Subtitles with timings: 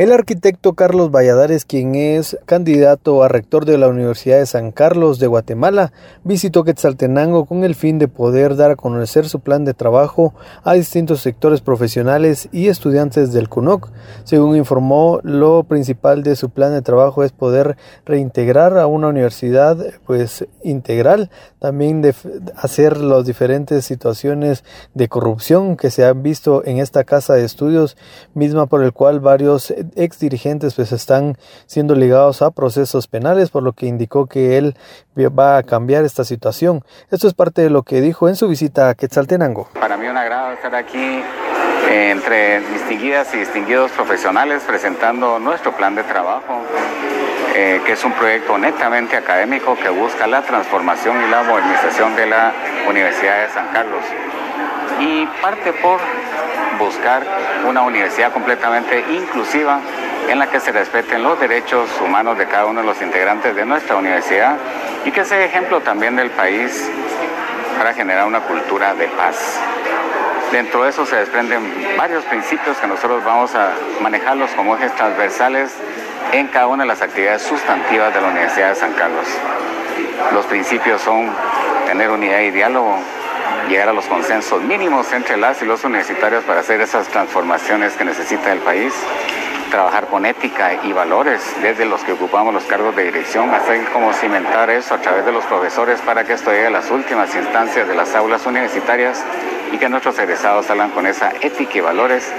[0.00, 5.18] El arquitecto Carlos Valladares, quien es candidato a rector de la Universidad de San Carlos
[5.18, 5.92] de Guatemala,
[6.24, 10.32] visitó Quetzaltenango con el fin de poder dar a conocer su plan de trabajo
[10.64, 13.90] a distintos sectores profesionales y estudiantes del CUNOC.
[14.24, 17.76] Según informó, lo principal de su plan de trabajo es poder
[18.06, 19.76] reintegrar a una universidad
[20.06, 21.28] pues integral,
[21.58, 22.14] también de
[22.56, 24.64] hacer las diferentes situaciones
[24.94, 27.98] de corrupción que se han visto en esta casa de estudios,
[28.32, 31.36] misma por el cual varios ex dirigentes pues están
[31.66, 34.76] siendo ligados a procesos penales, por lo que indicó que él
[35.16, 36.82] va a cambiar esta situación.
[37.10, 39.68] Esto es parte de lo que dijo en su visita a Quetzaltenango.
[39.78, 41.22] Para mí un agrado estar aquí
[41.88, 46.62] eh, entre distinguidas y distinguidos profesionales presentando nuestro plan de trabajo,
[47.54, 52.26] eh, que es un proyecto netamente académico que busca la transformación y la modernización de
[52.26, 52.52] la
[52.88, 54.02] Universidad de San Carlos.
[55.00, 56.00] Y parte por
[56.78, 57.22] buscar
[57.66, 59.80] una universidad completamente inclusiva
[60.28, 63.64] en la que se respeten los derechos humanos de cada uno de los integrantes de
[63.64, 64.56] nuestra universidad
[65.04, 66.88] y que sea ejemplo también del país
[67.78, 69.58] para generar una cultura de paz.
[70.52, 75.72] Dentro de eso se desprenden varios principios que nosotros vamos a manejarlos como ejes transversales
[76.32, 79.26] en cada una de las actividades sustantivas de la Universidad de San Carlos.
[80.32, 81.30] Los principios son
[81.86, 82.98] tener unidad y diálogo,
[83.68, 88.04] llegar a los consensos mínimos entre las y los universitarios para hacer esas transformaciones que
[88.04, 88.94] necesita el país,
[89.70, 94.12] trabajar con ética y valores desde los que ocupamos los cargos de dirección, así como
[94.12, 97.88] cimentar eso a través de los profesores para que esto llegue a las últimas instancias
[97.88, 99.24] de las aulas universitarias
[99.72, 102.32] y que nuestros egresados salgan con esa ética y valores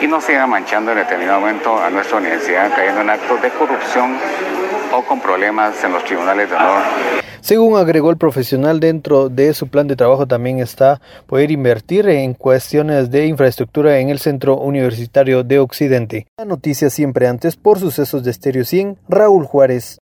[0.00, 4.16] y no sigan manchando en determinado momento a nuestra universidad cayendo en actos de corrupción
[4.92, 6.82] o con problemas en los tribunales de honor.
[7.40, 12.34] Según agregó el profesional, dentro de su plan de trabajo también está poder invertir en
[12.34, 16.26] cuestiones de infraestructura en el Centro Universitario de Occidente.
[16.36, 19.98] La noticia siempre antes por sucesos de Estéreo 100, Raúl Juárez.